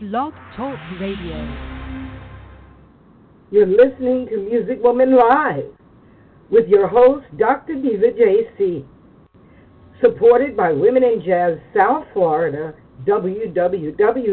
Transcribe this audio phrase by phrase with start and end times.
[0.00, 1.36] Blog Talk Radio.
[3.50, 5.74] You're listening to Music Woman Live
[6.48, 7.74] with your host, Dr.
[7.74, 8.86] Diva JC.
[10.00, 12.72] Supported by Women in Jazz South Florida,
[13.06, 14.32] www.wijsf.org.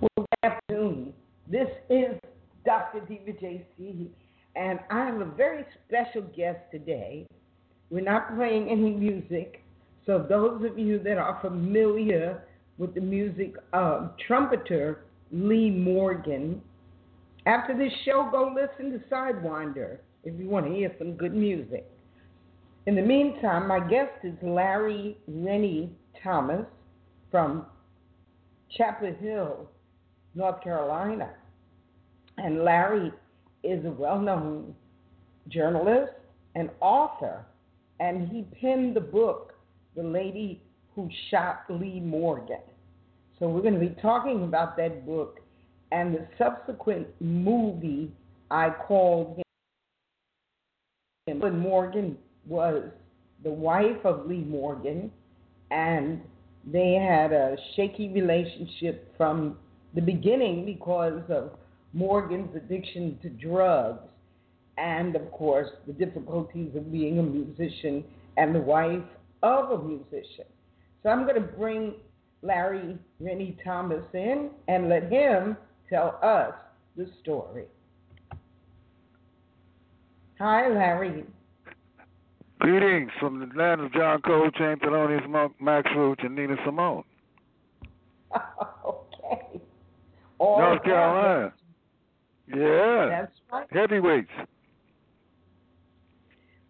[0.00, 1.12] Well, good afternoon.
[1.46, 2.18] This is
[2.64, 2.98] Dr.
[3.06, 4.08] Diva JC,
[4.56, 7.28] and I have a very special guest today.
[7.90, 9.62] We're not playing any music,
[10.06, 12.42] so those of you that are familiar
[12.78, 16.60] with the music of trumpeter Lee Morgan,
[17.46, 21.88] after this show, go listen to Sidewinder if you want to hear some good music.
[22.86, 25.90] In the meantime, my guest is Larry Reni
[26.22, 26.66] Thomas
[27.30, 27.66] from
[28.76, 29.70] Chapel Hill,
[30.34, 31.30] North Carolina.
[32.38, 33.12] And Larry
[33.62, 34.74] is a well known
[35.48, 36.12] journalist
[36.54, 37.44] and author,
[38.00, 39.54] and he penned the book,
[39.94, 40.62] The Lady
[40.94, 42.60] Who Shot Lee Morgan.
[43.38, 45.40] So we're going to be talking about that book
[45.92, 48.12] and the subsequent movie
[48.50, 49.42] I called
[51.26, 51.60] him.
[51.60, 52.84] Morgan was
[53.42, 55.10] the wife of Lee Morgan,
[55.70, 56.20] and
[56.64, 59.58] they had a shaky relationship from
[59.94, 61.52] the beginning because of
[61.92, 64.08] Morgan's addiction to drugs,
[64.78, 68.04] and of course, the difficulties of being a musician
[68.36, 69.02] and the wife
[69.42, 70.44] of a musician.
[71.02, 71.94] So I'm going to bring
[72.42, 75.56] Larry Reni Thomas in and let him
[75.88, 76.52] tell us
[76.96, 77.64] the story.
[80.38, 81.24] Hi, Larry.
[82.58, 87.04] Greetings from the land of John Cole, James Thelonious Monk, Max Roach, and Nina Simone.
[88.84, 89.60] okay.
[90.38, 91.52] All North Carolina.
[92.48, 93.06] Yeah.
[93.08, 93.66] That's right.
[93.70, 94.30] Heavyweights.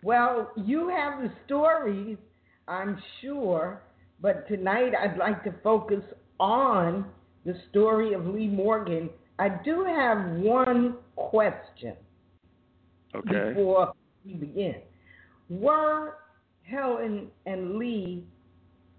[0.02, 2.16] Well, you have the stories,
[2.68, 3.82] I'm sure,
[4.20, 6.02] but tonight I'd like to focus
[6.38, 7.06] on
[7.44, 9.10] the story of Lee Morgan.
[9.38, 11.94] I do have one question
[13.14, 13.50] Okay.
[13.54, 13.92] before
[14.24, 14.76] we begin.
[15.48, 16.14] Were
[16.62, 18.24] Helen and Lee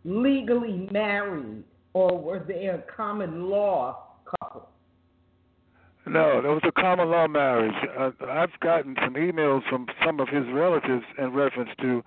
[0.04, 1.64] legally married,
[1.94, 4.07] or were they a common law?
[6.10, 7.76] No, there was a common law marriage.
[7.98, 12.04] Uh, I've gotten some emails from some of his relatives in reference to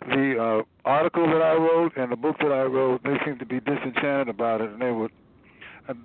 [0.00, 3.02] the uh, article that I wrote and the book that I wrote.
[3.04, 5.12] They seem to be disenchanted about it, and they would.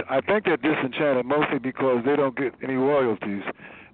[0.09, 3.44] I think they're disenchanted mostly because they don't get any royalties.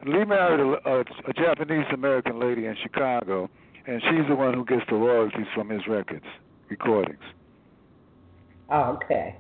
[0.06, 3.50] Lee married a, a, a Japanese American lady in Chicago,
[3.88, 6.26] and she's the one who gets the royalties from his records,
[6.70, 7.24] recordings.
[8.72, 9.36] Okay.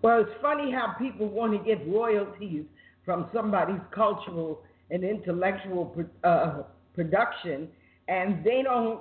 [0.00, 2.64] Well, it's funny how people want to get royalties
[3.08, 4.60] from somebody's cultural
[4.90, 6.58] and intellectual uh,
[6.94, 7.66] production,
[8.06, 9.00] and they don't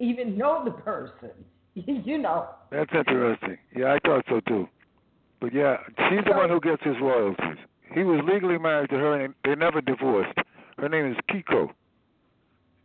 [0.00, 1.30] even know the person.
[1.74, 2.48] you know.
[2.72, 3.56] That's interesting.
[3.76, 4.66] Yeah, I thought so too.
[5.40, 5.76] But yeah,
[6.08, 7.58] she's the one who gets his royalties.
[7.94, 10.36] He was legally married to her, and they never divorced.
[10.76, 11.68] Her name is Kiko,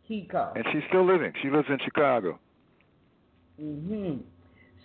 [0.08, 0.54] Kiko.
[0.54, 1.32] and she's still living.
[1.42, 2.38] She lives in Chicago.
[3.58, 4.18] hmm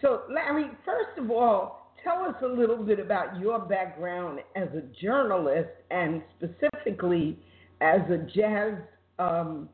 [0.02, 4.84] So, Larry, first of all, tell us a little bit about your background as a
[5.02, 7.38] journalist and specifically
[7.82, 8.76] as a jazz
[9.20, 9.68] um,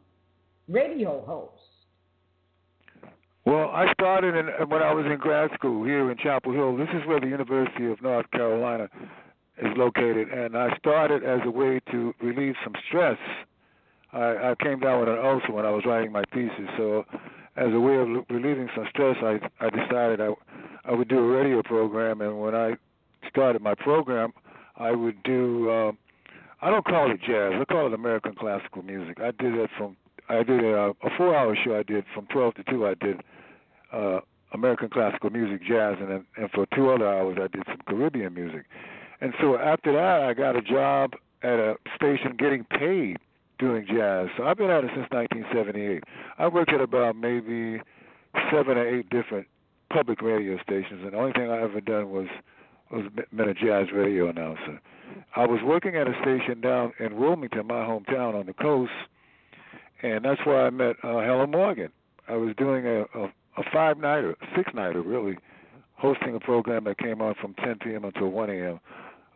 [0.68, 1.52] radio host.
[3.46, 6.78] Well, I started in, when I was in grad school here in Chapel Hill.
[6.78, 8.88] This is where the University of North Carolina
[9.58, 13.18] is located, and I started as a way to relieve some stress.
[14.14, 17.04] I, I came down with an ulcer when I was writing my thesis, so
[17.58, 20.30] as a way of relieving some stress, I I decided I
[20.86, 22.74] I would do a radio program, and when I
[23.30, 24.34] started my program,
[24.78, 25.98] I would do um,
[26.62, 29.18] I don't call it jazz, I call it American classical music.
[29.20, 29.98] I did that from
[30.30, 31.78] I did a, a four-hour show.
[31.78, 32.88] I did from 12 to 2.
[32.88, 33.22] I did
[33.92, 34.20] uh,
[34.54, 38.34] American classical music, jazz, and then, and for two other hours I did some Caribbean
[38.34, 38.66] music.
[39.20, 41.12] And so after that, I got a job
[41.44, 43.18] at a station getting paid
[43.62, 44.28] doing jazz.
[44.36, 46.04] So I've been at it since 1978.
[46.38, 47.80] I worked at about maybe
[48.52, 49.48] seven or eight different
[49.94, 52.28] public radio stations, and the only thing I ever done was
[52.92, 54.82] was been a jazz radio announcer.
[55.36, 58.92] I was working at a station down in Wilmington, my hometown on the coast,
[60.04, 61.90] and that's where I met uh, Helen Morgan.
[62.28, 63.26] I was doing a, a,
[63.58, 65.38] a five nighter, six nighter really,
[65.96, 68.04] hosting a program that came on from 10 p.m.
[68.04, 68.80] until 1 a.m.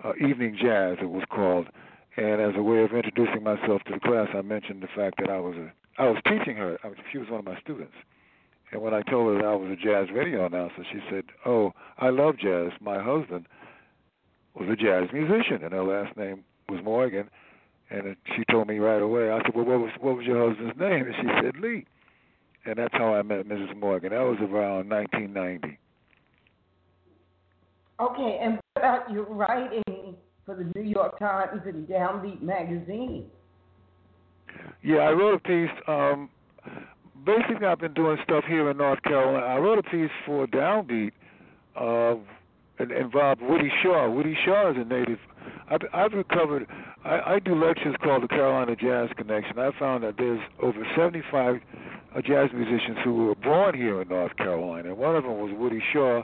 [0.04, 1.68] Uh, evening jazz, it was called.
[2.18, 5.30] And as a way of introducing myself to the class, I mentioned the fact that
[5.30, 5.72] I was a,
[6.02, 6.78] I was teaching her.
[6.84, 7.94] I was, she was one of my students.
[8.72, 11.74] And when I told her that I was a jazz radio announcer, she said, "Oh,
[11.98, 12.72] I love jazz.
[12.82, 13.48] My husband
[14.54, 17.30] was a jazz musician, and her last name was Morgan."
[17.90, 19.30] And she told me right away.
[19.30, 21.86] I said, "Well, what was what was your husband's name?" And she said, "Lee."
[22.66, 23.78] and that's how I met Mrs.
[23.78, 24.12] Morgan.
[24.12, 25.78] That was around 1990.
[28.00, 30.16] Okay, and what about your writing
[30.46, 33.26] for the New York Times and Downbeat magazine?
[34.84, 35.76] Yeah, I wrote a piece.
[35.88, 36.30] Um,
[37.26, 39.46] basically, I've been doing stuff here in North Carolina.
[39.46, 41.12] I wrote a piece for Downbeat.
[41.76, 42.16] Uh,
[42.78, 44.10] it involved Woody Shaw.
[44.10, 45.20] Woody Shaw is a native.
[45.70, 46.68] I've, I've recovered.
[47.04, 49.58] I, I do lectures called the Carolina Jazz Connection.
[49.58, 51.56] I found that there's over 75
[52.16, 54.94] uh, jazz musicians who were born here in North Carolina.
[54.94, 56.24] One of them was Woody Shaw.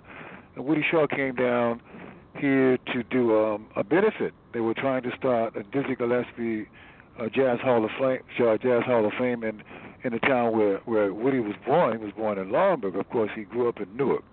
[0.56, 1.81] And Woody Shaw came down
[2.41, 4.33] here to do um, a benefit.
[4.53, 6.67] They were trying to start a Dizzy Gillespie
[7.19, 9.63] uh, Jazz Hall of Fame, Jazz Hall of Fame in
[10.03, 11.97] in the town where where Woody was born.
[11.97, 12.99] He was born in Laurinburg.
[12.99, 14.23] Of course, he grew up in Newark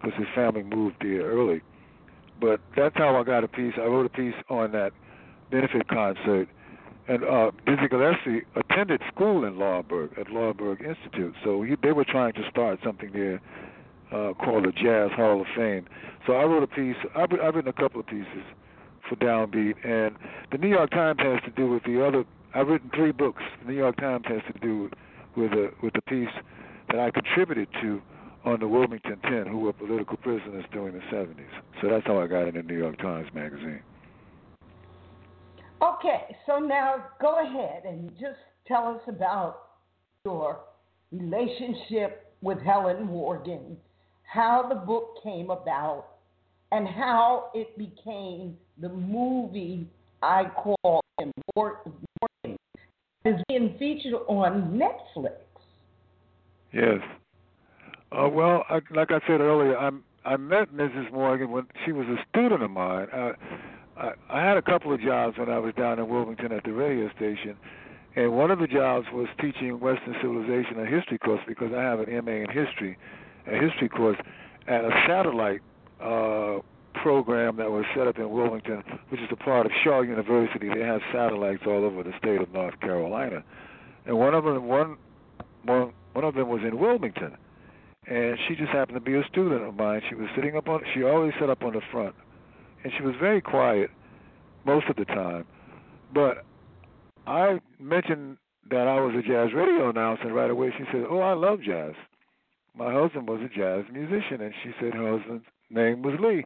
[0.00, 1.60] because his family moved here early.
[2.40, 3.74] But that's how I got a piece.
[3.76, 4.92] I wrote a piece on that
[5.50, 6.48] benefit concert.
[7.08, 12.04] And uh, Dizzy Gillespie attended school in Laurinburg at Laurinburg Institute, so he, they were
[12.04, 13.40] trying to start something there
[14.12, 15.86] uh, called the Jazz Hall of Fame.
[16.26, 16.96] So I wrote a piece.
[17.16, 18.44] I've, I've written a couple of pieces
[19.08, 20.16] for Downbeat, and
[20.52, 22.24] the New York Times has to do with the other.
[22.54, 23.42] I've written three books.
[23.62, 24.90] The New York Times has to do
[25.36, 26.28] with a with the piece
[26.88, 28.00] that I contributed to
[28.44, 31.36] on the Wilmington Ten, who were political prisoners during the 70s.
[31.82, 33.82] So that's how I got in the New York Times Magazine.
[35.82, 39.58] Okay, so now go ahead and just tell us about
[40.24, 40.60] your
[41.12, 43.76] relationship with Helen Morgan,
[44.28, 46.06] how the book came about,
[46.70, 49.88] and how it became the movie
[50.22, 52.56] I call him Morgan
[53.24, 55.32] is being featured on Netflix.
[56.72, 57.00] Yes.
[58.12, 59.90] Uh, well, I, like I said earlier, I
[60.24, 61.10] I met Mrs.
[61.12, 63.06] Morgan when she was a student of mine.
[63.12, 63.32] I,
[63.96, 66.72] I I had a couple of jobs when I was down in Wilmington at the
[66.72, 67.56] radio station,
[68.16, 72.00] and one of the jobs was teaching Western civilization a history course because I have
[72.00, 72.98] an MA in history,
[73.48, 74.18] a history course
[74.66, 75.60] at a satellite
[76.00, 76.58] uh,
[77.02, 80.68] program that was set up in Wilmington, which is a part of Shaw University.
[80.68, 83.42] They have satellites all over the state of North Carolina,
[84.06, 84.96] and one of them one
[85.64, 87.36] one one of them was in Wilmington
[88.08, 90.00] and she just happened to be a student of mine.
[90.08, 90.80] She was sitting up on.
[90.94, 92.14] She always sat up on the front,
[92.82, 93.90] and she was very quiet
[94.64, 95.44] most of the time.
[96.12, 96.44] But
[97.26, 98.38] I mentioned
[98.70, 101.92] that I was a jazz radio announcer, right away she said, "Oh, I love jazz."
[102.78, 106.44] My husband was a jazz musician, and she said her husband's name was Lee.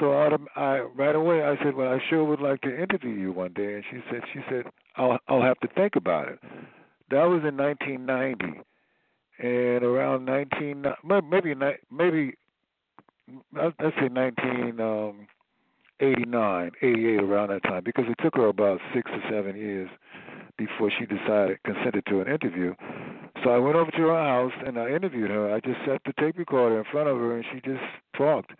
[0.00, 3.32] So I, I right away I said, "Well, I sure would like to interview you
[3.32, 4.64] one day." And she said, "She said
[4.96, 6.38] I'll I'll have to think about it."
[7.10, 8.62] That was in 1990
[9.38, 10.84] and around 19
[11.30, 11.54] maybe
[11.90, 12.34] maybe
[13.54, 19.22] let's say 1989 um, 88 around that time because it took her about six or
[19.30, 19.88] seven years
[20.58, 22.74] before she decided consented to an interview.
[23.42, 25.54] So i went over to her house and i interviewed her.
[25.54, 27.82] I just set the tape recorder in front of her and she just
[28.16, 28.52] talked.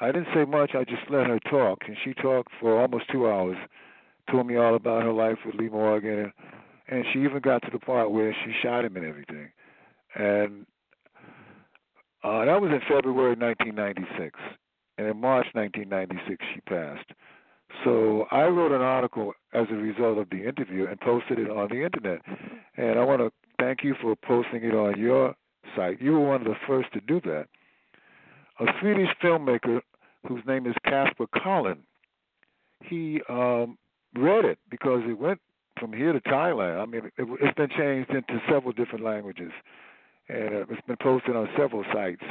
[0.00, 0.72] I didn't say much.
[0.74, 3.56] I just let her talk and she talked for almost two hours
[4.30, 6.32] told me all about her life with lee morgan and,
[6.88, 9.48] and she even got to the part where she shot him and everything.
[10.14, 10.66] And
[12.22, 14.38] uh, that was in February 1996,
[14.98, 17.10] and in March 1996 she passed.
[17.84, 21.68] So I wrote an article as a result of the interview and posted it on
[21.68, 22.20] the internet.
[22.76, 25.34] And I want to thank you for posting it on your
[25.76, 26.00] site.
[26.00, 27.46] You were one of the first to do that.
[28.60, 29.80] A Swedish filmmaker
[30.26, 31.78] whose name is Kasper Collin,
[32.84, 33.76] he um,
[34.14, 35.40] read it because it went
[35.78, 36.80] from here to Thailand.
[36.80, 39.52] I mean, it, it's been changed into several different languages
[40.28, 42.22] and it's been posted on several sites.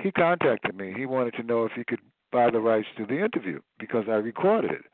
[0.00, 0.94] He contacted me.
[0.96, 2.00] He wanted to know if he could
[2.32, 4.84] buy the rights to the interview because I recorded it.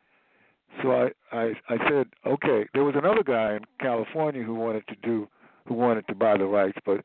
[0.82, 2.66] So I, I I said, okay.
[2.74, 5.28] There was another guy in California who wanted to do
[5.66, 7.02] who wanted to buy the rights, but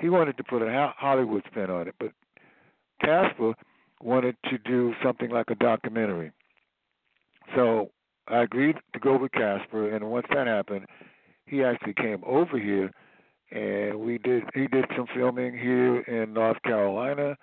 [0.00, 1.94] he wanted to put a Hollywood spin on it.
[1.98, 2.12] But
[3.00, 3.54] Kasper
[4.02, 6.32] wanted to do something like a documentary.
[7.56, 7.90] So
[8.28, 10.86] I agreed to go with Kasper, and once that happened,
[11.46, 12.92] he actually came over here
[13.50, 17.36] and we did he did some filming here in North Carolina.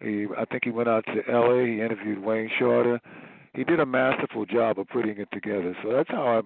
[0.00, 3.00] He I think he went out to LA, he interviewed Wayne Shorter.
[3.54, 5.76] He did a masterful job of putting it together.
[5.82, 6.42] So that's how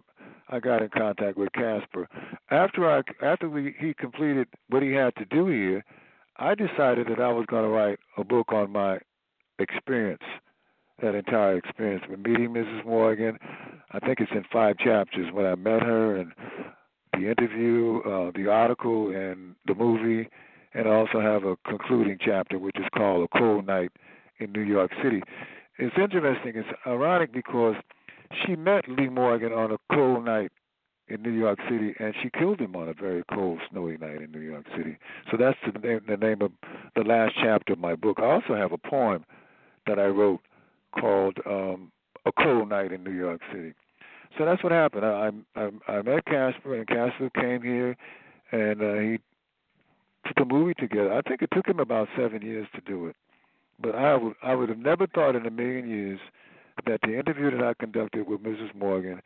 [0.51, 2.09] I I got in contact with Kasper.
[2.51, 5.85] After I after we he completed what he had to do here,
[6.37, 8.99] I decided that I was going to write a book on my
[9.59, 10.23] experience,
[11.03, 12.85] that entire experience with meeting Mrs.
[12.85, 13.39] Morgan.
[13.93, 16.33] I think it's in five chapters when I met her and
[17.13, 20.29] the interview, uh, the article, and the movie,
[20.75, 23.91] and I also have a concluding chapter which is called A Cold Night
[24.39, 25.23] in New York City.
[25.79, 27.77] It's interesting, it's ironic because
[28.45, 30.53] she met Lee Morgan on a cold night
[31.09, 34.31] in New York City, and she killed him on a very cold, snowy night in
[34.31, 34.97] New York City.
[35.31, 36.53] So that's the name, the name of
[36.95, 38.19] the last chapter of my book.
[38.21, 39.25] I also have a poem
[39.87, 40.41] that I wrote
[40.99, 41.91] called um,
[42.27, 43.75] "A Cold Night in New York City."
[44.39, 45.05] So that's what happened.
[45.05, 47.97] I I, I met Kasper, and Kasper came here,
[48.53, 49.19] and uh, he
[50.25, 51.13] put the movie together.
[51.13, 53.17] I think it took him about seven years to do it,
[53.81, 56.21] but I would I would have never thought in a million years
[56.87, 58.75] that the interview that I conducted with Mrs.
[58.75, 59.21] Morgan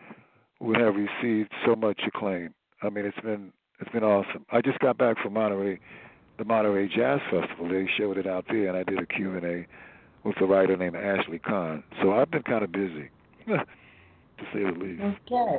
[0.61, 2.55] would have received so much acclaim.
[2.83, 4.47] I mean, it's been it's been awesome.
[4.51, 5.81] I just got back from Monterey,
[6.39, 7.69] the Monterey Jazz Festival.
[7.69, 9.67] They showed it out there, and I did a Q and A
[10.25, 11.83] with a writer named Ashley Kahn.
[12.01, 13.11] So I've been kind of busy,
[13.47, 13.65] to
[14.53, 15.03] say the least.
[15.03, 15.59] Okay.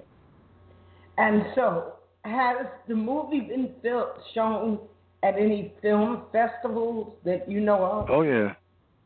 [1.18, 4.80] And so, has the movie been fil- shown
[5.25, 8.10] at any film festivals that you know of?
[8.10, 8.53] Oh yeah,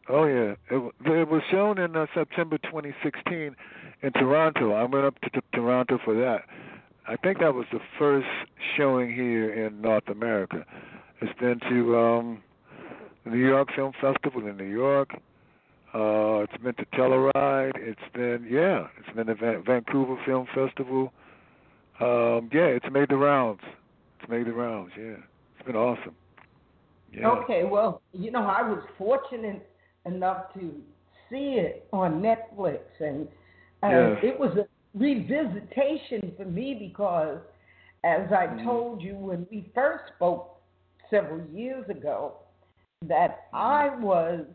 [0.09, 0.55] oh yeah.
[0.69, 3.55] It, it was shown in uh, September 2016
[4.01, 4.73] in Toronto.
[4.73, 6.41] I went up to, to Toronto for that.
[7.07, 8.27] I think that was the first
[8.77, 10.65] showing here in North America.
[11.21, 12.43] It's been to um,
[13.23, 15.11] the New York Film Festival in New York.
[15.93, 17.77] Uh, it's been to Telluride.
[17.77, 18.87] It's been yeah.
[18.99, 21.13] It's been the Van- Vancouver Film Festival.
[21.99, 23.61] Um, yeah, it's made the rounds.
[24.19, 24.91] It's made the rounds.
[24.97, 25.15] Yeah,
[25.59, 26.15] it's been awesome.
[27.11, 27.27] Yeah.
[27.29, 29.67] Okay, well, you know, I was fortunate
[30.05, 30.81] enough to
[31.29, 33.27] see it on Netflix, and
[33.83, 34.19] uh, Yeah.
[34.23, 37.39] it was a revisitation for me because,
[38.03, 38.63] as I Mhm.
[38.63, 40.61] told you when we first spoke
[41.09, 42.33] several years ago,
[43.03, 44.45] that I was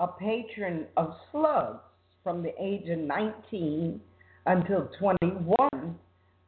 [0.00, 1.80] a patron of slugs
[2.22, 4.00] from the age of 19
[4.46, 5.98] until 21,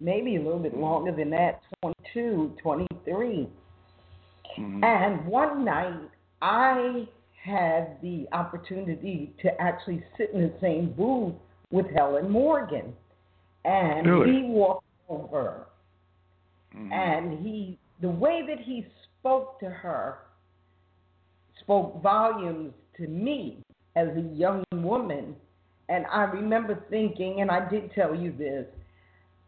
[0.01, 3.49] maybe a little bit longer than that, 22, 23.
[4.61, 4.85] Mhm.
[4.85, 6.11] And one night,
[6.43, 7.09] I
[7.43, 11.35] had the opportunity to actually sit in the same booth
[11.71, 12.95] with Helen Morgan.
[13.65, 14.33] And Really?
[14.33, 15.67] he walked over,
[16.75, 16.93] Mhm.
[16.93, 18.87] and he, the way that he
[19.19, 20.19] spoke to her,
[21.59, 23.63] spoke volumes to me
[23.97, 25.37] as a young woman.
[25.89, 28.67] And I remember thinking, and I did tell you this,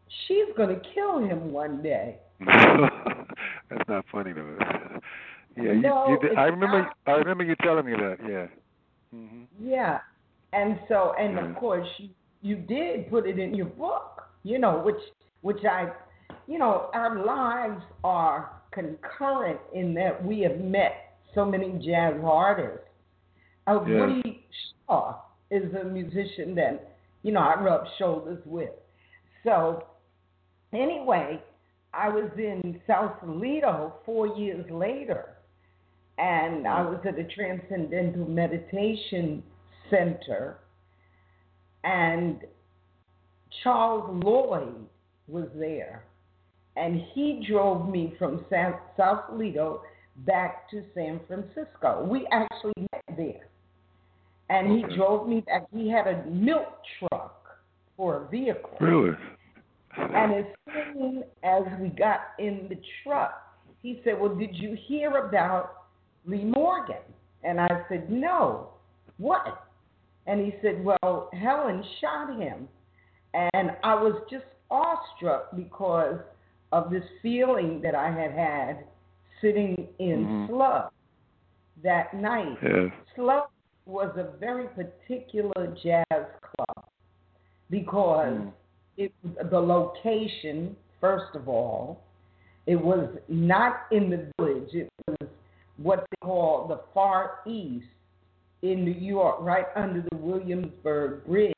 [0.08, 2.18] she's going to kill him one day.
[3.70, 4.56] That's not funny though.
[5.54, 6.82] Yeah, you, No, you I remember.
[6.82, 6.96] not.
[7.06, 8.16] I remember you telling me that.
[8.26, 8.46] Yeah.
[9.14, 9.42] Mm-hmm.
[9.68, 9.98] Yeah,
[10.54, 11.50] and so and Right.
[11.50, 12.08] of course you
[12.40, 14.96] you did put it in your book, you know, which
[15.42, 15.92] which I,
[16.46, 22.86] you know, our lives are concurrent in that we have met so many jazz artists.
[23.66, 24.00] Uh, Yeah.
[24.00, 24.46] Woody
[24.88, 25.16] Shaw
[25.50, 28.70] is a musician that you know I rub shoulders with.
[29.44, 29.84] So
[30.72, 31.42] anyway,
[31.94, 35.36] I was in South Sausalito four years later,
[36.18, 36.90] and I mm.
[36.90, 39.42] was at the Transcendental Meditation
[39.90, 40.58] Center,
[41.84, 42.40] and
[43.62, 44.86] Charles Lloyd
[45.28, 46.04] was there,
[46.76, 49.82] and he drove me from San, Sausalito
[50.26, 52.06] back to San Francisco.
[52.08, 53.48] We actually met there,
[54.48, 55.66] and he drove me back.
[55.74, 56.68] He had a milk
[56.98, 57.58] truck
[57.96, 58.78] for a vehicle.
[58.80, 59.14] Really?
[59.96, 60.44] And as
[60.94, 63.42] soon as we got in the truck,
[63.82, 65.84] he said, Well, did you hear about
[66.26, 66.96] Lee Morgan?
[67.44, 68.68] And I said, No.
[69.18, 69.64] What?
[70.26, 72.68] And he said, Well, Helen shot him.
[73.34, 76.18] And I was just awestruck because
[76.70, 78.84] of this feeling that I had had
[79.40, 80.46] sitting in.
[80.48, 80.90] Slug
[81.82, 82.56] that night.
[82.62, 82.88] Yeah.
[83.16, 83.44] Slug
[83.86, 86.04] was a very particular jazz
[86.40, 86.86] club
[87.70, 88.52] because Mm.
[88.96, 89.12] It
[89.50, 92.02] the location first of all
[92.66, 95.28] it was not in the village it was
[95.76, 97.86] what they call the far east
[98.62, 101.54] in new york right under the williamsburg bridge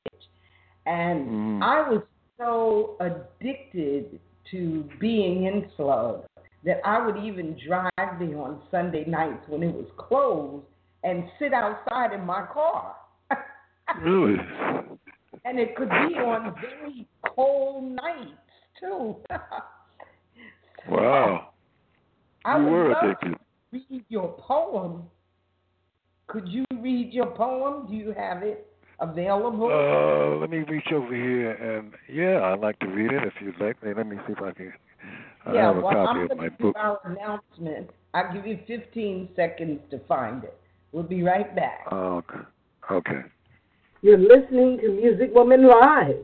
[0.85, 1.63] and Mhm.
[1.63, 2.01] i was
[2.37, 4.19] so addicted
[4.51, 6.25] to being in slug
[6.63, 10.65] that i would even drive there on sunday nights when it was closed
[11.03, 12.95] and sit outside in my car
[14.01, 14.37] Really?
[15.45, 18.31] And it could be on very cold nights
[18.79, 19.15] too.
[20.87, 21.49] Wow.
[22.43, 23.31] I you would love addicted.
[23.31, 23.37] to
[23.89, 25.03] read your poem.
[26.27, 27.87] Could you read your poem?
[27.87, 28.67] Do you have it
[28.99, 29.69] available?
[29.71, 33.59] Uh, let me reach over here and yeah, I'd like to read it if you'd
[33.59, 33.81] like.
[33.83, 33.93] me.
[33.95, 34.73] Let me see if I can.
[35.47, 36.75] I yeah, have a well, copy I'm of my book.
[36.77, 37.89] our announcement.
[38.13, 40.57] I'll give you 15 seconds to find it.
[40.91, 41.85] We'll be right back.
[41.91, 42.45] Oh, okay.
[42.91, 43.21] okay.
[44.05, 46.23] You're listening to Music Woman Live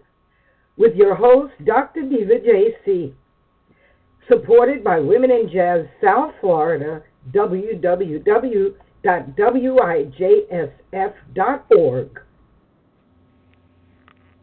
[0.77, 2.03] with your host, Dr.
[2.03, 3.11] Diva JC.
[4.29, 7.01] Supported by Women in Jazz South Florida,
[7.33, 8.59] www.wijsf.org.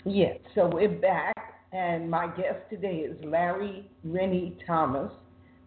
[0.04, 5.12] Yes, so we're back, and my guest today is Larry Reni Thomas,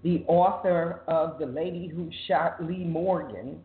[0.04, 3.62] the author of The Lady Who Shot Lee Morgan,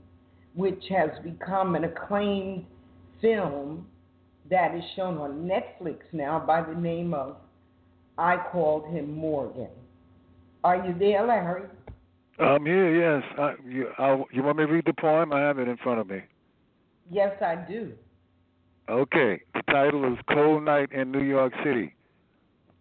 [0.54, 2.66] which has become an acclaimed
[3.20, 3.84] film
[4.50, 7.36] that is shown on Netflix now by the name of
[8.18, 9.68] I Called Him Morgan.
[10.64, 11.64] Are you there, Larry?
[12.38, 13.22] I'm here, yes.
[13.38, 15.32] I, you, I, you want me to read the poem?
[15.32, 16.22] I have it in front of me.
[17.10, 17.92] Yes, I do.
[18.88, 19.40] Okay.
[19.54, 21.94] The title is Cold Night in New York City.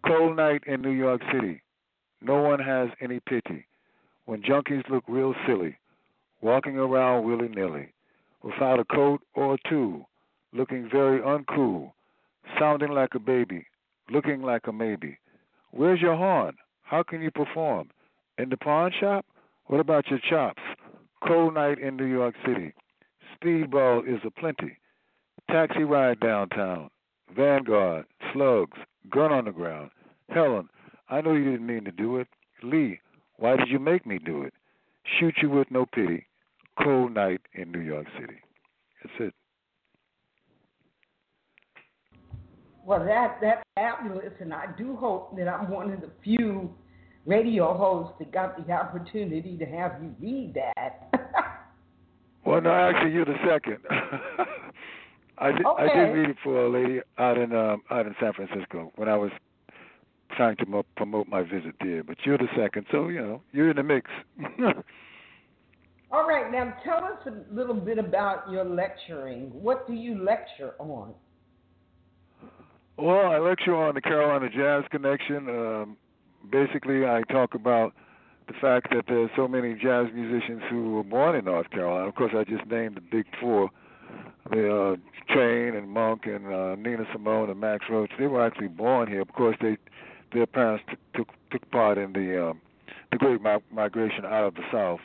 [0.06, 1.62] Cold night in New York City.
[2.20, 3.66] No one has any pity.
[4.26, 5.78] When junkies look real silly,
[6.40, 7.88] walking around willy nilly,
[8.42, 10.04] without a coat or two,
[10.56, 11.92] looking very uncool,
[12.58, 13.66] sounding like a baby,
[14.10, 15.18] looking like a maybe.
[15.70, 16.56] Where's your horn?
[16.82, 17.90] How can you perform?
[18.38, 19.26] In the pawn shop?
[19.66, 20.62] What about your chops?
[21.26, 22.72] Cold night in New York City.
[23.34, 24.78] Speedball is a plenty.
[25.50, 26.90] Taxi ride downtown.
[27.34, 28.78] Vanguard, slugs,
[29.10, 29.90] gun on the ground.
[30.30, 30.68] Helen,
[31.08, 32.28] I know you didn't mean to do it.
[32.62, 33.00] Lee,
[33.36, 34.54] why did you make me do it?
[35.18, 36.26] Shoot you with no pity.
[36.82, 38.40] Cold night in New York City.
[39.02, 39.34] That's it.
[42.86, 46.72] Well, that that's fabulous, and I do hope that I'm one of the few
[47.26, 51.10] radio hosts that got the opportunity to have you read that.
[52.46, 53.78] well, no, actually, you're the second.
[55.38, 55.82] I did, okay.
[55.82, 59.08] I did read it for a lady out in um, out in San Francisco when
[59.08, 59.32] I was
[60.36, 62.04] trying to mo- promote my visit there.
[62.04, 64.08] But you're the second, so you know you're in the mix.
[66.12, 69.50] All right, now tell us a little bit about your lecturing.
[69.52, 71.14] What do you lecture on?
[72.98, 75.48] Well, I lecture on the Carolina Jazz Connection.
[75.50, 75.96] Um,
[76.50, 77.92] basically, I talk about
[78.48, 82.08] the fact that there's so many jazz musicians who were born in North Carolina.
[82.08, 83.68] Of course, I just named the big four:
[84.50, 84.96] the uh,
[85.32, 88.12] Train and Monk and uh, Nina Simone and Max Roach.
[88.18, 89.20] They were actually born here.
[89.20, 89.76] Of course, they
[90.32, 92.62] their parents t- took took part in the um,
[93.12, 95.00] the Great mi- Migration out of the South.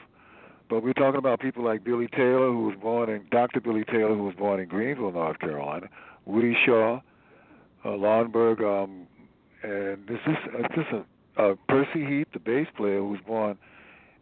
[0.69, 3.59] But we're talking about people like Billy Taylor, who was born in Dr.
[3.59, 5.87] Billy Taylor, who was born in Greenville, North Carolina.
[6.25, 7.01] Woody Shaw,
[7.83, 9.07] uh, Laurinburg, um,
[9.63, 11.03] and this is uh, this is
[11.37, 13.57] a, uh, Percy Heath, the bass player, who was born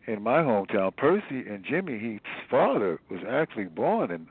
[0.08, 0.96] in my hometown.
[0.96, 4.28] Percy and Jimmy Heath's father was actually born in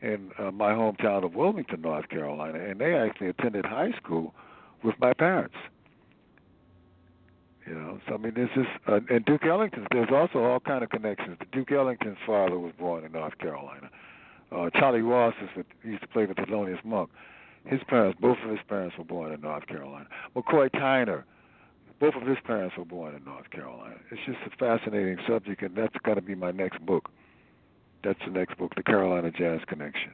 [0.00, 4.32] in uh, my hometown of Wilmington, North Carolina, and they actually attended high school
[4.84, 5.56] with my parents.
[7.66, 9.86] You know, so I mean, this is uh, and Duke Ellington.
[9.90, 11.36] There's also all kind of connections.
[11.52, 13.90] Duke Ellington's father was born in North Carolina.
[14.50, 17.10] Uh, Charlie Rouse is with, used to play with Thelonious Monk.
[17.66, 20.06] His parents, both of his parents, were born in North Carolina.
[20.34, 21.24] McCoy Tyner,
[22.00, 23.96] both of his parents were born in North Carolina.
[24.10, 27.10] It's just a fascinating subject, and that's got to be my next book.
[28.04, 30.12] That's the next book, The Carolina Jazz Connection.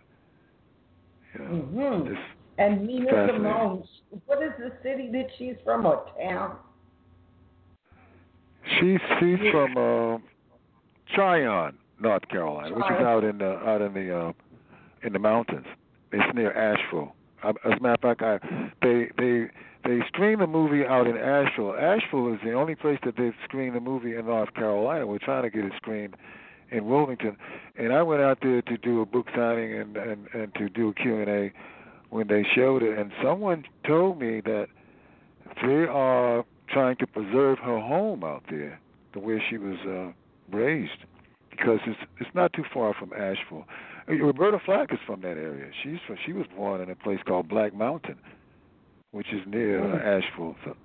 [1.34, 2.14] You know, mm-hmm.
[2.56, 3.84] And Nina Simone,
[4.26, 6.56] what is the city that she's from or town?
[8.78, 10.18] She's she's from uh,
[11.14, 12.76] Tryon, North Carolina, Tryon.
[12.76, 14.32] which is out in the out in the uh,
[15.02, 15.66] in the mountains.
[16.12, 17.14] It's near Asheville.
[17.48, 19.46] As a matter of fact, I, they they
[19.84, 21.74] they screened the movie out in Asheville.
[21.74, 25.06] Asheville is the only place that they've screened the movie in North Carolina.
[25.06, 26.16] We're trying to get it screened
[26.70, 27.36] in Wilmington,
[27.76, 30.88] and I went out there to do a book signing and and and to do
[30.88, 31.52] a Q and A
[32.10, 34.68] when they showed it, and someone told me that
[35.62, 38.80] they are trying to preserve her home out there,
[39.12, 40.12] the way she was uh,
[40.56, 41.04] raised,
[41.50, 43.66] because it's it's not too far from Asheville.
[44.06, 45.70] Roberta Flack is from that area.
[45.82, 48.18] She's from, she was born in a place called Black Mountain,
[49.12, 50.56] which is near uh, Asheville.
[50.64, 50.76] So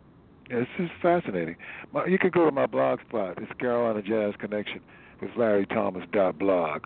[0.49, 1.55] it's just fascinating.
[1.93, 3.37] My, you can go to my blog spot.
[3.41, 4.81] It's Carolina Jazz Connection
[5.21, 6.83] with Larry Thomas dot blog,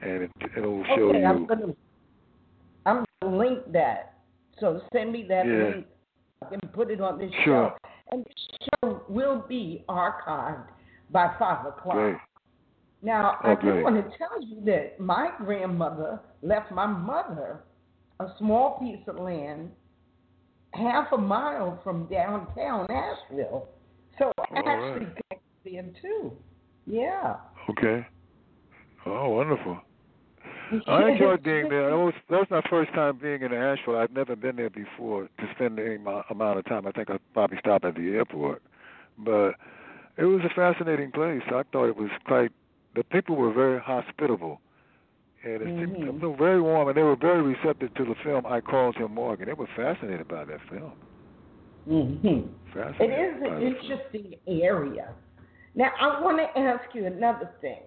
[0.00, 1.24] and it it'll show okay, you.
[1.24, 1.74] I'm gonna
[2.84, 4.14] I'm gonna link that.
[4.58, 5.74] So send me that yeah.
[5.74, 5.86] link.
[6.50, 7.74] and put it on this sure.
[7.82, 7.88] show.
[8.10, 10.66] And the show will be archived
[11.10, 11.94] by five o'clock.
[11.94, 12.16] Great.
[13.02, 17.64] Now, oh, I do want to tell you that my grandmother left my mother
[18.20, 19.70] a small piece of land
[20.72, 23.68] half a mile from downtown Asheville.
[24.18, 25.16] So I All actually right.
[25.30, 26.32] got too.
[26.86, 27.36] Yeah.
[27.70, 28.06] Okay.
[29.06, 29.80] Oh, wonderful.
[30.86, 31.90] I enjoyed being there.
[31.90, 33.96] That was that was my first time being in Asheville.
[33.96, 36.86] I've never been there before to spend any amount of time.
[36.86, 38.62] I think I'd probably stopped at the airport,
[39.18, 39.52] but
[40.16, 41.42] it was a fascinating place.
[41.46, 42.52] I thought it was quite.
[42.94, 44.60] The people were very hospitable,
[45.44, 46.20] and it mm-hmm.
[46.20, 48.44] seemed very warm, and they were very receptive to the film.
[48.46, 49.46] I called him Morgan.
[49.46, 50.92] They were fascinated by that film.
[51.88, 52.48] Mm-hmm.
[52.74, 55.14] Fascinated It is an interesting area.
[55.74, 57.80] Now, I want to ask you another thing.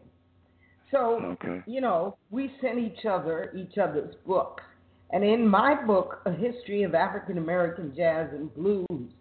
[0.91, 1.61] So, Okay.
[1.65, 4.63] you know, we sent each other each other's books,
[5.11, 9.13] And in my book, A History of African American Jazz and Blues,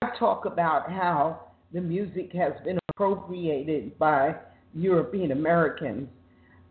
[0.00, 1.40] I talk about how
[1.72, 4.36] the music has been appropriated by
[4.74, 6.08] European Americans.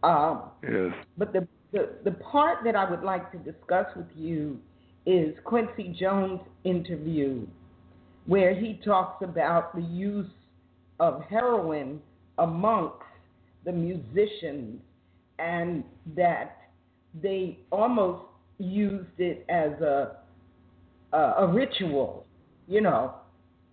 [0.04, 0.94] Um, yes.
[1.18, 4.60] But the, the, the part that I would like to discuss with you
[5.06, 7.48] is Quincy Jones' interview,
[8.26, 10.30] where he talks about the use
[11.00, 12.02] of heroin
[12.38, 13.04] amongst
[13.66, 14.82] the musicians
[15.40, 15.84] and
[16.16, 16.58] that
[17.22, 18.24] they almost
[18.60, 20.18] used it as a
[21.14, 22.26] a, a ritual.
[22.68, 23.16] You know,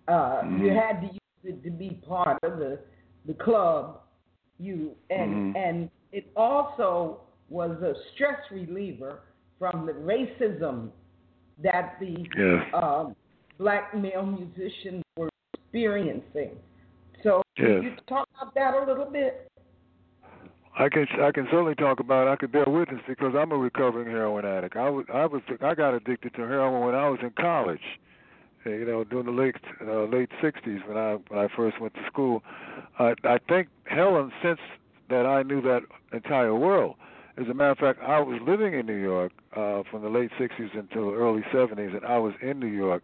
[0.07, 0.63] uh, mm-hmm.
[0.63, 2.79] you had to use it to be part of the
[3.25, 4.01] the club.
[4.59, 5.57] You and mm-hmm.
[5.57, 9.19] and it also was a stress reliever
[9.59, 10.89] from the racism
[11.63, 12.63] that the yes.
[12.73, 13.15] um,
[13.57, 16.51] black male musicians were experiencing.
[17.23, 17.67] So, yes.
[17.67, 19.49] can you talk about that a little bit?
[20.77, 22.27] I can I can certainly talk about.
[22.27, 22.31] It.
[22.31, 24.75] I could bear witness because I'm a recovering heroin addict.
[24.75, 27.79] I was I was I got addicted to heroin when I was in college.
[28.65, 31.93] Uh, you know, during the late uh, late '60s when I when I first went
[31.95, 32.43] to school.
[32.99, 34.59] I I think Helen since
[35.09, 35.81] that I knew that
[36.13, 36.95] entire world.
[37.37, 40.31] As a matter of fact, I was living in New York uh, from the late
[40.39, 43.03] '60s until the early '70s, and I was in New York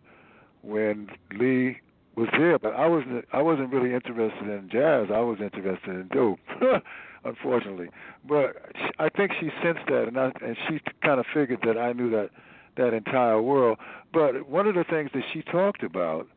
[0.62, 1.78] when Lee
[2.16, 2.58] was here.
[2.58, 5.08] But I wasn't I wasn't really interested in jazz.
[5.14, 6.40] I was interested in dope.
[7.24, 7.90] unfortunately.
[8.28, 8.56] But
[9.00, 12.10] I think she sensed that, and I, and she kind of figured that I knew
[12.12, 12.30] that
[12.78, 13.78] that entire world.
[14.14, 16.28] But one of the things that she talked about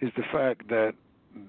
[0.00, 0.94] is the fact that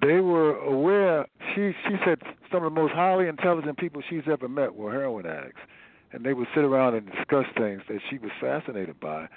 [0.01, 1.27] they were aware.
[1.53, 2.19] She she said
[2.51, 5.61] some of the most highly intelligent people she's ever met were heroin addicts,
[6.11, 9.27] and they would sit around and discuss things that she was fascinated by.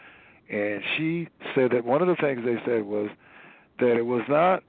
[0.49, 3.11] And she said that one of the things they said was
[3.81, 4.63] that it was not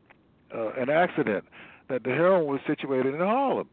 [0.54, 1.44] uh, an accident
[1.90, 3.70] that the heroin was situated in Harlem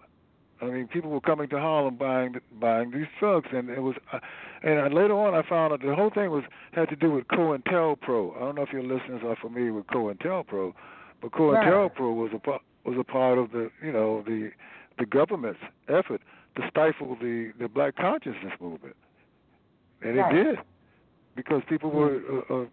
[0.64, 3.96] I mean, people were coming to Harlem buying buying these drugs, and it was.
[4.12, 4.20] Uh,
[4.64, 8.36] and later on, I found out the whole thing was had to do with COINTELPRO.
[8.36, 10.72] I don't know if your listeners are familiar with COINTELPRO,
[11.20, 12.32] but COINTELPRO right.
[12.32, 14.50] was a was a part of the you know the
[14.98, 16.22] the government's effort
[16.56, 18.96] to stifle the the black consciousness movement,
[20.02, 20.34] and right.
[20.34, 20.58] it did
[21.36, 22.64] because people were uh, uh,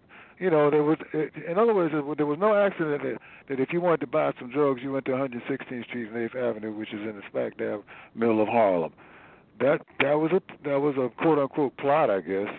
[0.42, 3.80] you know, there was, in other words, there was no accident that, that if you
[3.80, 7.02] wanted to buy some drugs, you went to 116th Street and 8th Avenue, which is
[7.02, 7.84] in the smack dab
[8.16, 8.92] middle of Harlem.
[9.62, 12.50] That that was a that was a quote unquote plot, I guess.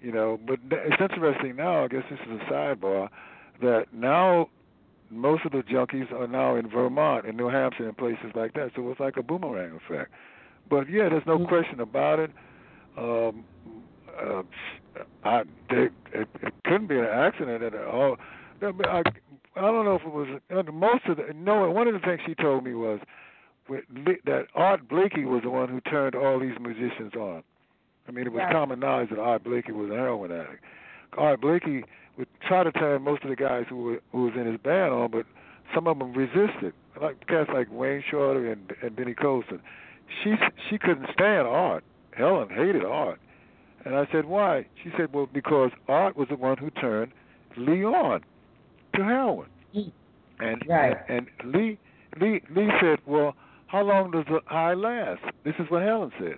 [0.00, 1.84] You know, but it's interesting now.
[1.84, 3.08] I guess this is a sidebar
[3.62, 4.48] that now
[5.10, 8.70] most of the junkies are now in Vermont and New Hampshire and places like that.
[8.74, 10.10] So it's like a boomerang effect.
[10.68, 11.46] But yeah, there's no mm-hmm.
[11.46, 12.30] question about it.
[12.98, 13.44] Um,
[14.20, 14.42] uh,
[15.24, 18.16] I they, it, it couldn't be an accident at all.
[18.62, 19.02] I,
[19.56, 20.28] I don't know if it was
[20.72, 21.32] most of the.
[21.34, 23.00] No, one of the things she told me was
[24.26, 27.42] that Art Blakey was the one who turned all these musicians on.
[28.08, 28.52] I mean, it was right.
[28.52, 30.64] common knowledge that Art Blakey was a heroin addict.
[31.16, 31.84] Art Blakey
[32.18, 34.92] would try to turn most of the guys who were who was in his band
[34.92, 35.26] on, but
[35.74, 36.72] some of them resisted.
[37.00, 39.60] Like cats like Wayne Shorter and, and Benny Golson.
[40.22, 40.34] She
[40.68, 41.84] she couldn't stand Art.
[42.16, 43.18] Helen hated Art.
[43.84, 44.66] And I said, why?
[44.82, 47.12] She said, well, because Art was the one who turned
[47.56, 48.22] Lee on
[48.94, 49.48] to heroin.
[49.74, 49.92] Mm.
[50.40, 50.96] And right.
[51.08, 51.78] and Lee
[52.20, 53.34] Lee Lee said, well,
[53.72, 55.22] how long does the high last?
[55.46, 56.36] This is what Helen said.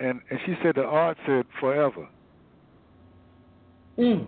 [0.00, 2.08] And and she said that Art said forever.
[3.98, 4.26] Mm.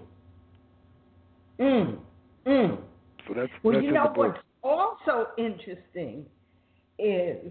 [1.58, 1.98] Mm.
[2.46, 2.78] Mm.
[3.26, 6.26] So that's well, that's you know what's also interesting
[6.98, 7.50] is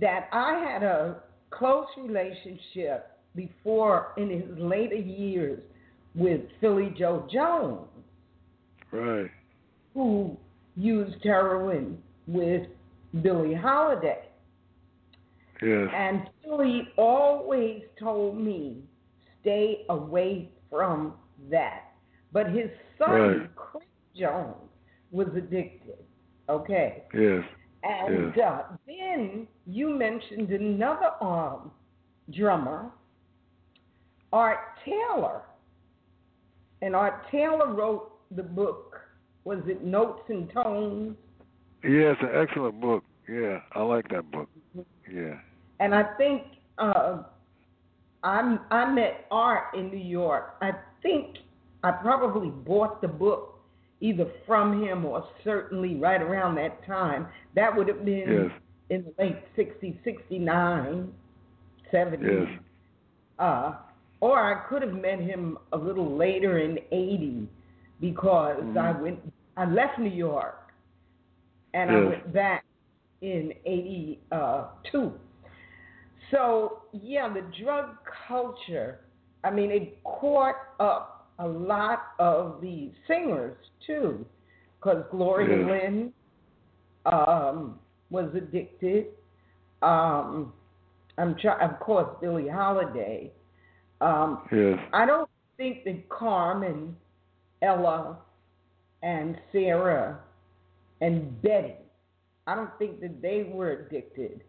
[0.00, 1.16] that I had a
[1.50, 5.60] close relationship before in his later years
[6.14, 7.88] with Philly Joe Jones.
[8.92, 9.30] Right.
[9.94, 10.36] Who
[10.76, 11.98] used heroin
[12.28, 12.68] with
[13.22, 14.28] Billie Holiday.
[15.62, 15.88] Yes.
[15.94, 18.78] And Philly always told me,
[19.40, 21.14] stay away from
[21.50, 21.92] that.
[22.32, 23.56] But his son, right.
[23.56, 23.84] Chris
[24.16, 24.54] Jones,
[25.10, 25.98] was addicted.
[26.48, 27.02] Okay.
[27.14, 27.42] Yes.
[27.82, 28.46] And yes.
[28.46, 31.70] Uh, then you mentioned another um,
[32.30, 32.90] drummer
[34.32, 35.42] Art Taylor.
[36.82, 39.00] And Art Taylor wrote the book,
[39.44, 41.16] was it Notes and Tones?
[41.82, 43.04] Yeah, it's an excellent book.
[43.28, 44.48] Yeah, I like that book.
[45.10, 45.38] Yeah.
[45.78, 46.42] And I think
[46.78, 47.22] uh,
[48.22, 50.56] I I met Art in New York.
[50.60, 51.38] I think
[51.82, 53.60] I probably bought the book
[54.00, 57.26] either from him or certainly right around that time.
[57.54, 58.60] That would have been yes.
[58.88, 61.12] in the late 60s, 69,
[61.90, 62.24] 70.
[62.24, 62.58] Yes.
[63.38, 63.74] Uh,
[64.20, 67.48] or I could have met him a little later in 80
[68.00, 68.78] because mm-hmm.
[68.78, 70.69] I went I left New York
[71.74, 71.98] and yes.
[72.00, 72.64] I went back
[73.22, 75.12] in 82.
[76.30, 77.96] So, yeah, the drug
[78.28, 79.00] culture
[79.42, 83.56] I mean, it caught up a lot of the singers
[83.86, 84.24] too,
[84.78, 85.66] because Gloria Yeah.
[85.72, 86.12] Lynne
[87.06, 87.78] um,
[88.10, 89.06] was addicted.
[89.82, 90.52] Um,
[91.16, 93.32] I'm try- of course Billie Holiday.
[94.00, 94.78] Um, Yes.
[94.92, 96.96] I don't think that Carmen,
[97.62, 98.18] Ella,
[99.02, 100.20] and Sarah,
[101.00, 101.74] and Betty,
[102.46, 104.42] I don't think that they were addicted,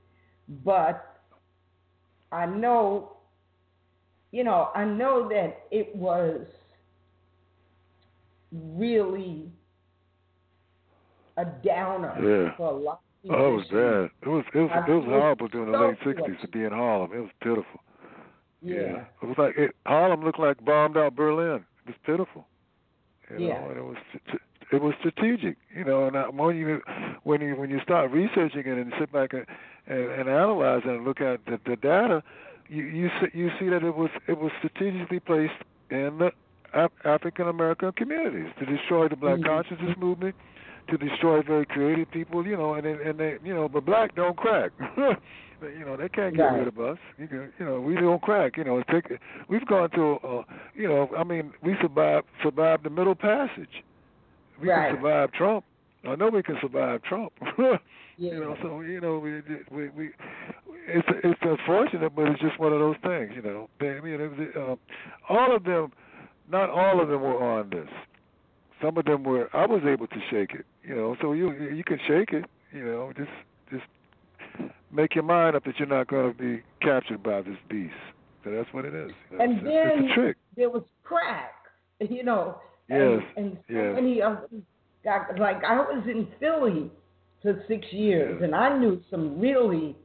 [0.64, 1.20] but
[2.32, 3.14] I know,
[4.32, 6.46] you know, I know that it was
[8.52, 9.52] really
[11.38, 12.56] a downer Yeah.
[12.58, 14.10] for a lot of Oh, it was bad.
[14.24, 16.72] It was it was it was horrible during the so late sixties to be in
[16.72, 17.14] Harlem.
[17.14, 17.82] It was pitiful.
[18.64, 19.06] Yeah.
[19.22, 21.64] It was like it, Harlem looked like bombed out Berlin.
[21.86, 22.48] It was pitiful.
[23.30, 23.62] You Yeah.
[23.62, 23.98] know, and it was
[24.72, 25.58] it was strategic.
[25.76, 26.82] You know, and I, when you
[27.24, 29.46] when you when you start researching it and sit back and
[29.88, 32.24] and, and analyze it and look at the, the data,
[32.70, 35.54] you you see, you see that it was it was strategically placed
[35.90, 36.32] in the
[36.74, 39.46] Af- African American communities to destroy the black Mhm.
[39.46, 40.36] consciousness movement,
[40.90, 42.46] to destroy very creative people.
[42.48, 44.72] You know, and and they you know, but black don't crack.
[44.98, 46.60] you know, they can't get Right.
[46.60, 46.98] rid of us.
[47.18, 48.58] You can, you know, we don't crack.
[48.58, 49.12] You know, take,
[49.48, 50.18] we've gone through.
[50.18, 53.84] Uh, you know, I mean, we survived survived the Middle Passage.
[54.62, 54.90] We Right.
[54.92, 55.66] can survive Trump.
[56.08, 57.34] I know we can survive Trump.
[57.58, 57.78] Yeah.
[58.18, 60.10] You know, so you know, we we we
[60.86, 63.32] it's it's unfortunate, but it's just one of those things.
[63.36, 64.76] You know, they, you know, the, uh,
[65.34, 65.92] all of them,
[66.52, 67.88] not all of them were on this.
[68.80, 69.50] Some of them were.
[69.56, 70.66] I was able to shake it.
[70.84, 72.46] You know, so you you can shake it.
[72.72, 73.32] You know, just
[73.72, 73.86] just
[74.92, 77.94] make your mind up that you're not going to be captured by this beast.
[78.44, 79.12] So that's what it is.
[79.32, 80.38] You know, And it's, it's then a trick.
[80.56, 81.54] there was crack,
[82.00, 82.58] you know.
[82.92, 83.96] And, Yes, and so yes.
[83.96, 84.66] many of them
[85.04, 86.92] got like I was in Philly
[87.42, 88.46] for six years, Yeah.
[88.46, 89.96] and I knew some really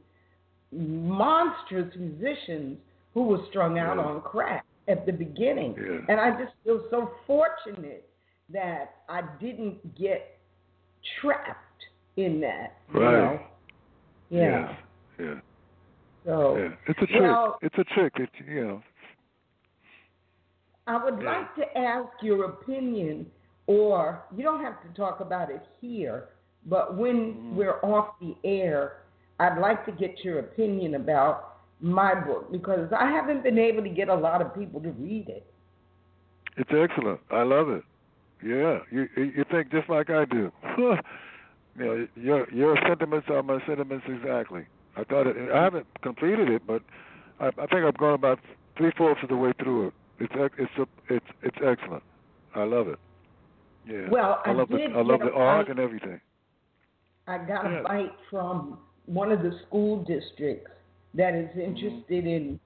[0.71, 2.77] monstrous musicians
[3.13, 4.03] who were strung out Yeah.
[4.03, 5.75] on crack at the beginning.
[5.77, 5.99] Yeah.
[6.07, 8.07] And I just feel so fortunate
[8.49, 10.37] that I didn't get
[11.19, 11.83] trapped
[12.15, 12.77] in that.
[12.93, 13.11] You Right.
[13.11, 13.39] know?
[14.29, 14.39] Yeah.
[14.69, 14.79] Yes.
[15.19, 15.39] Yeah.
[16.25, 16.69] So Yeah.
[16.87, 17.21] It's a trick.
[17.21, 18.17] Well- it's a trick.
[18.17, 18.83] It, you know.
[20.87, 21.31] I would Yeah.
[21.31, 23.29] like to ask your opinion,
[23.67, 26.29] or you don't have to talk about it here,
[26.65, 27.55] but when Mhm.
[27.55, 29.03] we're off the air,
[29.39, 33.89] I'd like to get your opinion about my book because I haven't been able to
[33.89, 35.45] get a lot of people to read it.
[36.55, 37.19] It's excellent.
[37.29, 37.83] I love it.
[38.41, 40.51] Yeah, you you think just like I do.
[40.77, 40.97] you
[41.75, 44.65] know, your your sentiments are my sentiments exactly.
[44.95, 45.51] I thought it.
[45.51, 46.81] I haven't completed it, but
[47.39, 48.39] I, I think I've gone about
[48.77, 49.93] three fourths of the way through it.
[50.19, 52.03] It's it's a, it's it's excellent.
[52.55, 52.99] I love it.
[53.87, 54.09] Yeah.
[54.09, 56.19] Well, I love did the I love the art and everything.
[57.27, 60.71] I got a bite from one of the school districts
[61.13, 61.61] that is Mm-hmm.
[61.61, 62.59] interested in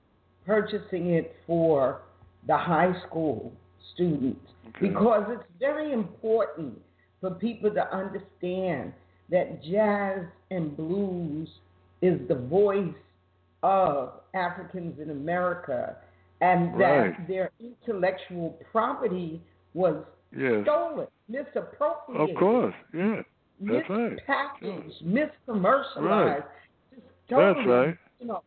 [0.45, 2.01] purchasing it for
[2.47, 3.53] the high school
[3.93, 4.87] students Okay.
[4.87, 6.79] because it's very important
[7.19, 8.93] for people to understand
[9.29, 11.47] that jazz and blues
[12.01, 12.93] is the voice
[13.63, 15.97] of Africans in America
[16.41, 17.27] and that Right.
[17.27, 19.41] their intellectual property
[19.73, 20.03] was
[20.35, 20.63] Yes.
[20.63, 22.75] stolen, misappropriated Of course.
[22.93, 23.21] Yeah.
[23.61, 24.17] That's right.
[24.27, 26.45] mispackaged, miscommercialized,
[27.29, 27.97] just That's right.
[28.19, 28.43] you know,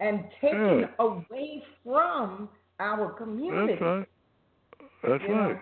[0.00, 0.86] and taken Yeah.
[0.98, 2.48] away from
[2.80, 3.74] our community.
[3.74, 4.08] That's right.
[5.02, 5.50] That's You know?
[5.50, 5.60] right.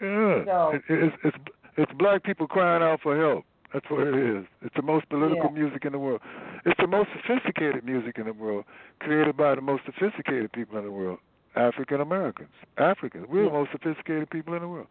[0.00, 0.44] Yeah.
[0.44, 1.36] So- It, it's it's
[1.76, 3.44] it's black people crying out for help.
[3.72, 4.44] That's what it is.
[4.62, 5.58] It's the most political Yeah.
[5.62, 6.20] music in the world.
[6.64, 8.64] It's the most sophisticated music in the world,
[9.00, 11.18] created by the most sophisticated people in the world,
[11.56, 12.50] African Americans.
[12.78, 13.26] Africans.
[13.28, 14.86] We're the most sophisticated people in the world.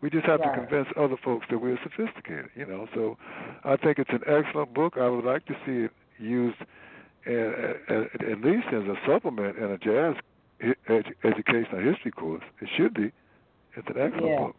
[0.00, 0.54] We just have Right.
[0.54, 2.88] to convince other folks that we're sophisticated, you know.
[2.94, 3.18] So
[3.64, 4.96] I think it's an excellent book.
[4.98, 6.56] I would like to see it used
[7.26, 10.14] uh, at, at least as a supplement in a jazz
[10.88, 12.42] edu- educational history course.
[12.62, 13.12] It should be.
[13.76, 14.38] It's an excellent Yeah.
[14.38, 14.56] book.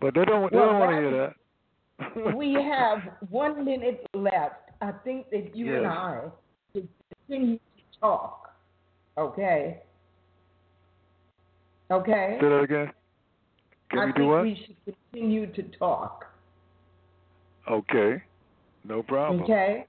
[0.00, 0.50] But they don't.
[0.50, 1.34] They Well, don't want to hear
[2.24, 2.34] that.
[2.36, 4.67] we have one minute left.
[4.80, 6.20] I think that you and I
[6.72, 6.88] should
[7.26, 8.54] continue to talk.
[9.16, 9.82] Okay.
[11.90, 12.38] Okay.
[12.40, 12.90] Say that again.
[13.90, 14.42] Can I we think do what?
[14.42, 16.26] we should continue to talk.
[17.70, 18.22] Okay.
[18.84, 19.42] No problem.
[19.42, 19.86] Okay.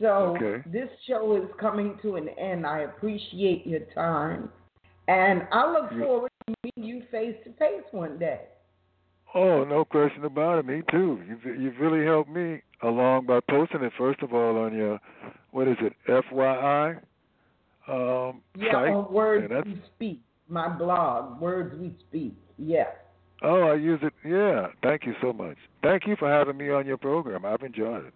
[0.00, 0.62] So Okay.
[0.68, 2.66] this show is coming to an end.
[2.66, 4.50] I appreciate your time.
[5.08, 8.48] And I look You- forward to meeting you face to face one day.
[9.34, 10.66] Oh, no question about it.
[10.66, 11.22] Me too.
[11.26, 14.98] You've you've really helped me along by posting it first of all on your
[15.52, 16.96] what is it FYI
[17.88, 18.90] um, Yeah, site.
[18.90, 22.34] on Words We Speak, my blog, Words We Speak.
[22.58, 22.90] Yeah.
[23.42, 24.12] Oh, I use it.
[24.24, 24.68] Yeah.
[24.82, 25.56] Thank you so much.
[25.82, 27.44] Thank you for having me on your program.
[27.44, 28.14] I've enjoyed it.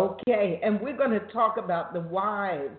[0.00, 2.70] Okay, and we're going to talk about the wives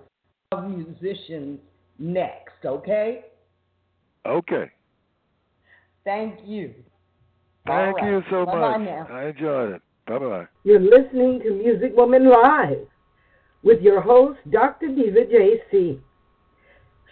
[0.51, 1.59] of musicians
[1.97, 3.25] next, okay?
[4.25, 4.71] Okay.
[6.05, 6.73] Thank you.
[7.65, 8.11] Thank right.
[8.11, 8.87] you so Bye-bye much.
[8.87, 9.07] now.
[9.11, 9.81] I enjoyed it.
[10.07, 10.47] Bye bye.
[10.63, 12.87] You're listening to Music Woman Live
[13.63, 14.87] with your host, Dr.
[14.87, 15.99] Diva JC.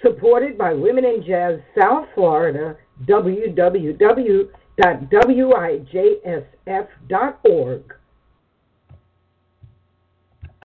[0.01, 3.97] Supported by Women in Jazz South Florida, www.wijsf.org.